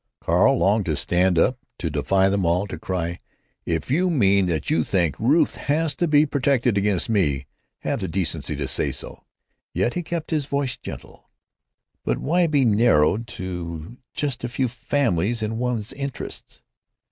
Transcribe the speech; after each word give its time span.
"Carl 0.19 0.57
longed 0.57 0.87
to 0.87 0.95
stand 0.95 1.37
up, 1.37 1.59
to 1.77 1.91
defy 1.91 2.27
them 2.27 2.43
all, 2.43 2.65
to 2.65 2.79
cry: 2.79 3.19
"If 3.67 3.91
you 3.91 4.09
mean 4.09 4.47
that 4.47 4.71
you 4.71 4.83
think 4.83 5.15
Ruth 5.19 5.57
has 5.57 5.93
to 5.97 6.07
be 6.07 6.25
protected 6.25 6.75
against 6.75 7.07
me, 7.07 7.45
have 7.81 7.99
the 8.01 8.07
decency 8.07 8.55
to 8.55 8.67
say 8.67 8.91
so." 8.91 9.25
Yet 9.75 9.93
he 9.93 10.01
kept 10.01 10.31
his 10.31 10.47
voice 10.47 10.75
gentle: 10.75 11.29
"But 12.03 12.17
why 12.17 12.47
be 12.47 12.65
narrowed 12.65 13.27
to 13.37 13.97
just 14.15 14.43
a 14.43 14.49
few 14.49 14.67
families 14.67 15.43
in 15.43 15.59
one's 15.59 15.93
interests? 15.93 16.63